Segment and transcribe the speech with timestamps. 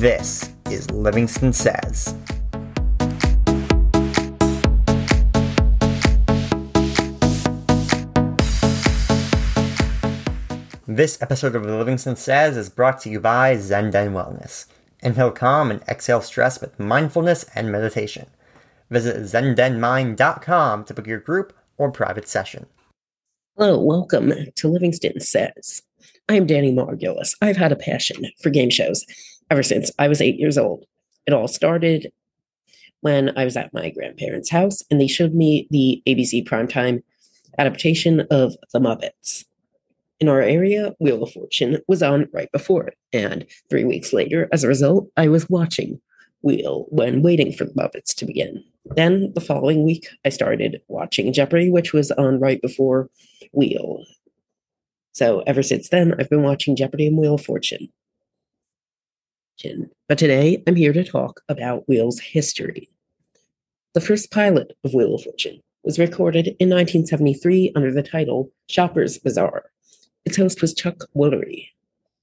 [0.00, 2.14] This is Livingston Says.
[10.86, 14.64] This episode of Livingston Says is brought to you by Zenden Wellness.
[15.02, 18.28] Inhale calm and exhale stress with mindfulness and meditation.
[18.88, 22.64] Visit zendenmind.com to book your group or private session.
[23.58, 25.82] Hello, welcome to Livingston Says.
[26.26, 27.36] I'm Danny Margulis.
[27.42, 29.04] I've had a passion for game shows
[29.50, 30.84] ever since I was eight years old.
[31.26, 32.12] It all started
[33.00, 37.02] when I was at my grandparents' house and they showed me the ABC primetime
[37.58, 39.44] adaptation of The Muppets.
[40.20, 44.48] In our area, Wheel of Fortune was on right before it, and three weeks later,
[44.52, 46.00] as a result, I was watching
[46.42, 48.62] Wheel when waiting for The Muppets to begin.
[48.84, 53.08] Then the following week, I started watching Jeopardy, which was on right before
[53.52, 54.04] Wheel.
[55.12, 57.88] So ever since then, I've been watching Jeopardy and Wheel of Fortune.
[60.08, 62.88] But today, I'm here to talk about Wheel's history.
[63.92, 69.18] The first pilot of Wheel of Fortune was recorded in 1973 under the title Shopper's
[69.18, 69.70] Bazaar.
[70.24, 71.68] Its host was Chuck Woolery.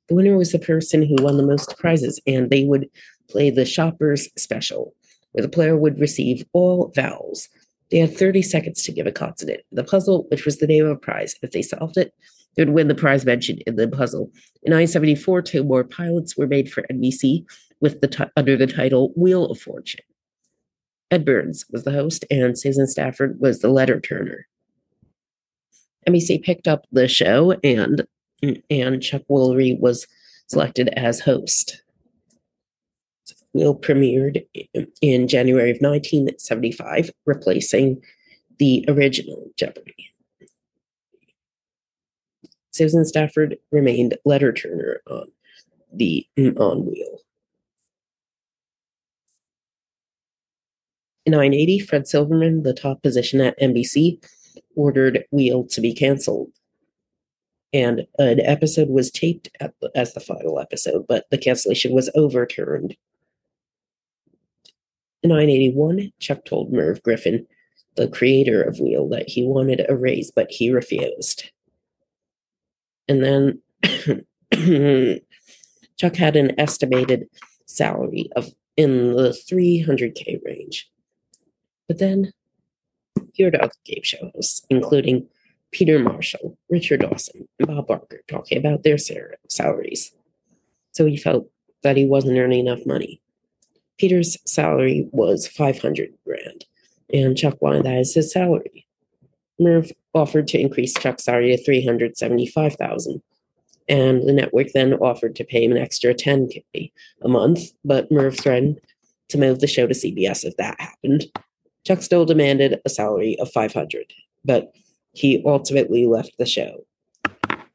[0.07, 2.89] The winner was the person who won the most prizes, and they would
[3.29, 4.93] play the Shopper's Special,
[5.33, 7.49] where the player would receive all vowels.
[7.91, 9.61] They had 30 seconds to give a consonant.
[9.71, 12.13] The puzzle, which was the name of a prize, if they solved it,
[12.57, 14.31] they would win the prize mentioned in the puzzle.
[14.63, 17.45] In 1974, two more pilots were made for NBC
[17.79, 20.03] with the t- under the title Wheel of Fortune.
[21.11, 24.47] Edd Byrnes was the host, and Susan Stafford was the letter turner.
[26.09, 28.05] NBC picked up the show, and
[28.69, 30.07] and Chuck Woolery was
[30.47, 31.83] selected as host.
[33.53, 34.45] Wheel premiered
[35.01, 38.01] in January of 1975, replacing
[38.59, 40.11] the original Jeopardy!
[42.77, 45.27] Susan Stafford remained letter turner on
[45.91, 46.57] the mm.
[46.59, 47.19] on Wheel.
[51.25, 54.23] In 980, Fred Silverman, the top position at NBC,
[54.75, 56.51] ordered Wheel to be canceled.
[57.73, 62.95] And an episode was taped the, as the final episode, but the cancellation was overturned.
[65.21, 67.45] In 981, Chuck told Merv Griffin,
[67.95, 71.51] the creator of Wheel, that he wanted a raise, but he refused.
[73.07, 73.61] And then
[75.97, 77.27] Chuck had an estimated
[77.65, 80.89] salary of in the 300k range.
[81.87, 82.31] But then
[83.33, 85.27] here heard other game shows, including
[85.71, 90.11] Peter Marshall, Richard Dawson, and Bob Barker, talking about their salaries.
[90.91, 91.49] So he felt
[91.83, 93.21] that he wasn't earning enough money.
[93.97, 96.65] Peter's salary was 500 grand,
[97.13, 98.86] and Chuck wanted that as his salary.
[99.59, 103.21] Merv offered to increase Chuck's salary to 375,000.
[103.89, 106.91] And the network then offered to pay him an extra 10k
[107.21, 108.81] a month, but Merv threatened
[109.29, 111.25] to move the show to CBS if that happened.
[111.85, 114.13] Chuck still demanded a salary of 500,
[114.43, 114.73] but
[115.13, 116.85] he ultimately left the show.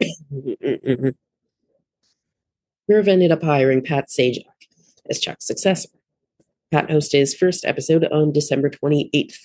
[0.02, 1.08] Mm-hmm.
[2.88, 4.44] Merv ended up hiring Pat Sajak
[5.08, 5.88] as Chuck's successor.
[6.70, 9.38] Pat hosted his first episode on December 28th,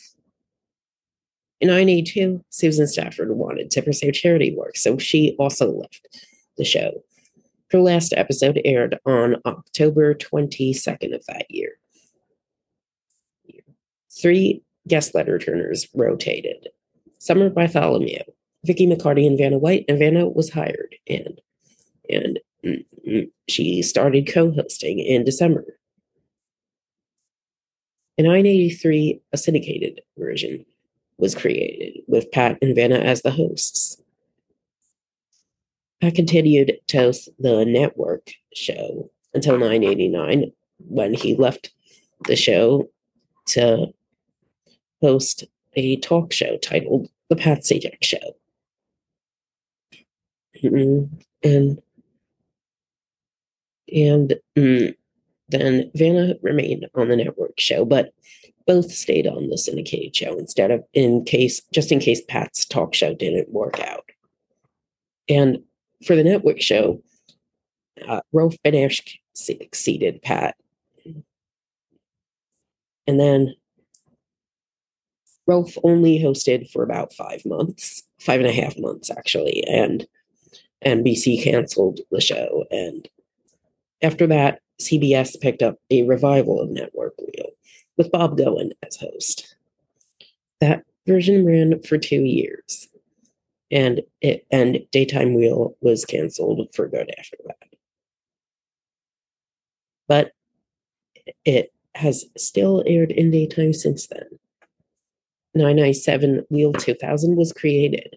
[1.60, 6.08] in 1982, Susan Stafford wanted to pursue charity work, so she also left
[6.58, 7.04] the show.
[7.72, 11.72] Her last episode aired on October 22nd of that year.
[14.22, 16.70] Three guest letter turners rotated.
[17.18, 18.20] Summer Bartholomew,
[18.64, 21.42] Vicki McCarty, and Vanna White, and Vanna was hired, and
[22.10, 25.78] and mm, mm, she started co-hosting in December.
[28.18, 30.66] In 1983, a syndicated version
[31.18, 34.02] was created with Pat and Vanna as the hosts.
[36.02, 41.72] Pat continued to host the network show until 1989 when he left
[42.26, 42.90] the show
[43.48, 43.88] to
[45.02, 45.46] host
[45.76, 48.36] a talk show titled The Pat Sajak Show.
[50.64, 51.16] Mm-hmm.
[51.44, 51.82] And
[53.94, 54.96] and mm,
[55.50, 58.14] then Vanna remained on the network show, but
[58.68, 62.94] both stayed on the syndicated show instead of in case just in case Pat's talk
[62.94, 64.10] show didn't work out.
[65.30, 65.64] And
[66.06, 67.02] for the network show,
[68.08, 70.56] uh, Rolf Benirschke succeeded Pat.
[73.08, 73.56] And then
[75.48, 80.06] Rolf only hosted for about five months, five and a half months actually, and
[80.86, 82.66] NBC canceled the show.
[82.70, 83.08] And
[84.02, 87.52] after that, CBS picked up a revival of Network Wheel
[87.98, 89.56] with Bob Goen as host.
[90.62, 92.88] That version ran for two years,
[93.72, 97.58] and it and Daytime Wheel was canceled for good after that.
[100.08, 100.32] But
[101.46, 104.28] it has still aired in daytime since then.
[105.56, 108.16] 997 Wheel 2000 was created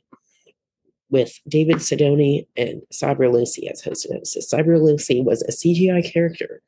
[1.10, 4.52] with David Sidoni and Cyber Lucy as host and hostess.
[4.52, 6.62] Cyber Lucy was a CGI character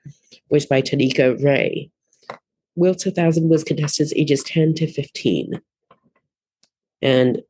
[0.50, 1.90] voiced by Tanika Ray.
[2.74, 5.60] Wheel 2000 was contestants ages 10 to 15.
[7.02, 7.42] And,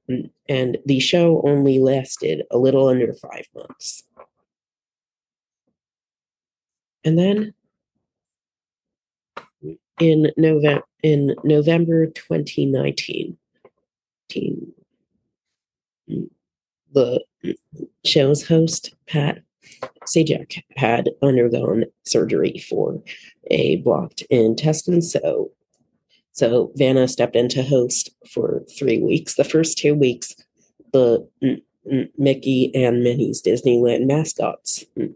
[0.48, 4.02] and the show only lasted a little under five months.
[7.04, 7.54] And then
[10.00, 13.36] in November in November 2019,
[16.92, 17.24] the
[18.04, 19.42] show's host Pat
[20.06, 23.02] Sajak had undergone surgery for
[23.50, 25.50] a blocked intestine, so
[26.32, 29.34] so Vanna stepped in to host for three weeks.
[29.34, 30.34] The first two weeks,
[30.92, 31.28] the
[32.16, 35.14] Mickey and Minnie's Disneyland mascots mm,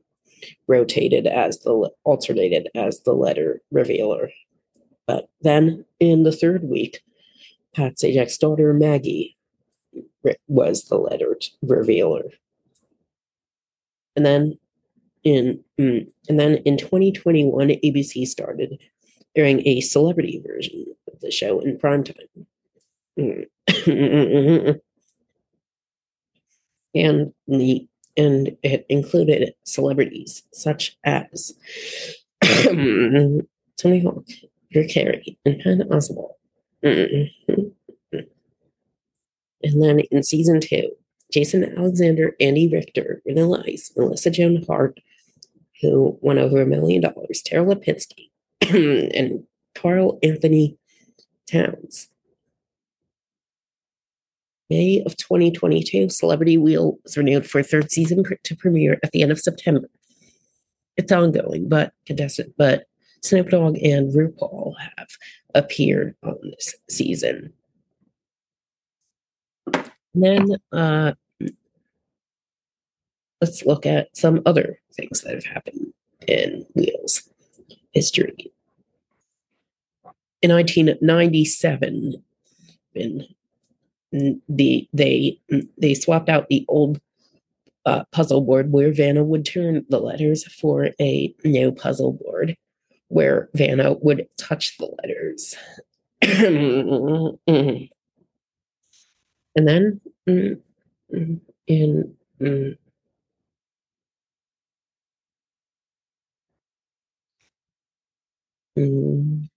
[0.67, 4.31] rotated as the alternated as the letter revealer.
[5.07, 7.01] But then in the third week,
[7.75, 9.37] Pat Sajak's daughter Maggie
[9.95, 12.25] mm, was the letter revealer.
[14.17, 14.59] And then
[15.25, 18.79] in mm, and then in 2021, ABC started
[19.35, 22.47] airing a celebrity version of the show in primetime.
[23.19, 23.47] Mm.
[26.95, 27.87] and the
[28.17, 31.55] and it included celebrities such as
[32.43, 34.25] Tony Hawk,
[34.73, 36.33] Drew Carey, and Penn Oswalt.
[36.83, 37.69] Mm-hmm.
[39.63, 40.91] And then in season two,
[41.33, 45.01] Jason Alexander, Andy Richter, Vanilla Ice, Melissa Joan Hart,
[45.81, 48.31] who won over a million dollars, Tara Lipinski,
[49.15, 49.45] and
[49.75, 50.79] Karl Anthony
[51.51, 52.09] Towns.
[54.69, 59.23] May of 2022, Celebrity Wheel was renewed for a third season to premiere at the
[59.23, 59.89] end of September.
[60.97, 62.87] It's ongoing, but contestant, but
[63.23, 65.09] Snoop Dogg and RuPaul have
[65.55, 67.53] appeared on this season.
[70.17, 71.13] And then uh,
[73.43, 75.93] let's look at some other things that have happened
[76.27, 77.29] in Wheels
[77.93, 78.51] history.
[80.41, 82.15] In 1997,
[82.95, 83.27] in
[84.49, 85.39] the they
[85.77, 86.99] they swapped out the old
[87.85, 92.57] uh, puzzle board where Vanna would turn the letters for a new puzzle board
[93.09, 95.55] where Vanna would touch the letters.
[99.57, 100.61] and then mm,
[101.13, 102.77] mm, in mm,
[108.77, 109.49] in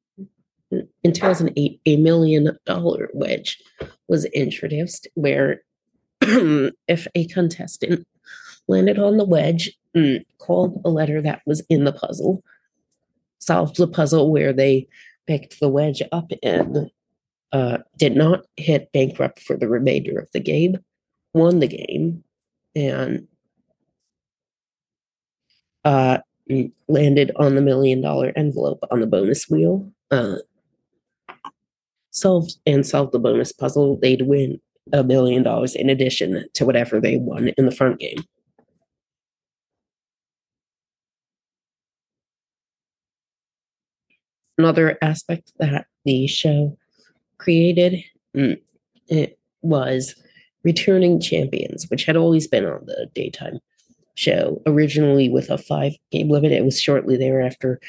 [1.14, 3.62] 2008, a million dollar wedge
[4.08, 5.62] was introduced where
[6.22, 8.08] if a contestant
[8.68, 9.72] landed on the wedge,
[10.38, 12.44] called a letter that was in the puzzle,
[13.40, 14.88] solved the puzzle where they
[15.28, 16.90] picked the wedge up and
[17.52, 20.78] uh, did not hit bankrupt for the remainder of the game,
[21.34, 22.24] won the game,
[22.76, 23.28] and
[25.86, 26.20] uh,
[26.88, 29.92] landed on the million dollar envelope on the bonus wheel.
[30.12, 30.38] Uh,
[32.12, 34.60] solved and solved the bonus puzzle, they'd win
[34.92, 38.24] a million dollars in addition to whatever they won in the front game.
[44.58, 46.78] Another aspect that the show
[47.40, 48.04] created
[48.36, 48.60] mm,
[49.08, 50.16] it was
[50.64, 53.60] returning champions, which had always been on the daytime
[54.16, 54.62] show.
[54.66, 57.80] Originally with a five game limit, it was shortly thereafter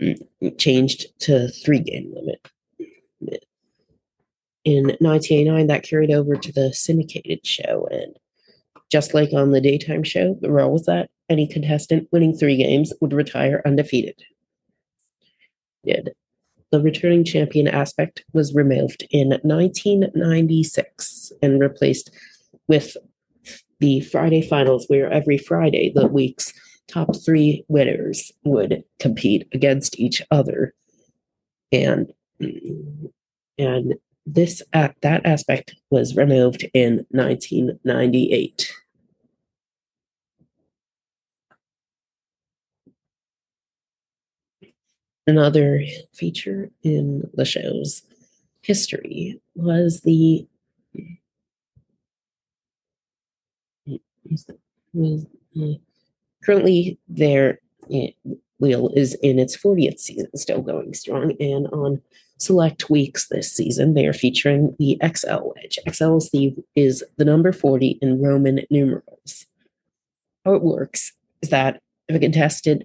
[0.00, 0.18] mm,
[0.58, 2.46] changed to three game limit.
[4.64, 8.14] In 1989 that carried over to the syndicated show and
[8.92, 12.92] just like on the daytime show the rule was that any contestant winning three games
[13.00, 14.22] would retire undefeated.
[15.82, 16.10] Did
[16.70, 22.10] the returning champion aspect was removed in 1996 and replaced
[22.68, 22.96] with
[23.80, 26.52] the friday finals where every friday the week's
[26.88, 30.74] top three winners would compete against each other
[31.72, 32.12] and
[33.58, 33.94] and
[34.26, 38.72] this uh, that aspect was removed in 1998.
[45.26, 48.02] Another feature in the show's
[48.62, 50.46] history was the
[56.44, 57.58] currently their
[57.94, 62.00] uh, wheel is in its 40th season, still going strong, and on
[62.38, 65.78] select weeks this season, they are featuring the XL wedge.
[65.90, 69.46] XL is the, is the number 40 in Roman numerals.
[70.44, 71.12] How it works
[71.42, 72.84] is that if a contestant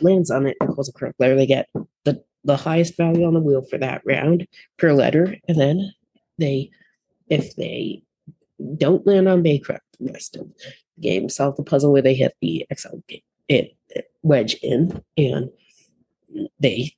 [0.00, 1.68] lands on it calls a correct letter, they get
[2.04, 4.46] the the highest value on the wheel for that round
[4.78, 5.92] per letter, and then
[6.38, 6.70] they,
[7.28, 8.02] if they
[8.76, 10.64] don't land on bankrupt, the rest of the
[11.00, 12.98] game solve the puzzle where they hit the XL
[13.48, 15.50] it, it wedge in, and
[16.60, 16.94] they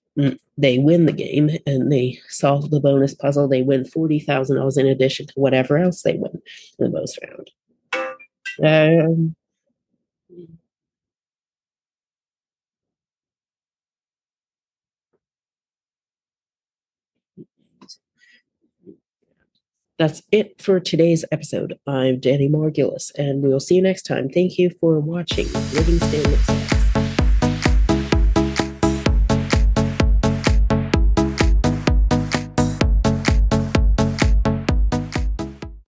[0.58, 3.48] they win the game and they solve the bonus puzzle.
[3.48, 6.40] They win forty thousand dollars in addition to whatever else they win
[6.78, 7.50] in the bonus round.
[8.64, 9.36] Um,
[19.98, 21.78] that's it for today's episode.
[21.86, 24.28] I'm Danny Margulis, and we will see you next time.
[24.28, 26.65] Thank you for watching Livingston